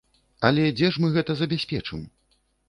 [0.47, 2.01] Але дзе ж мы гэта забяспечым?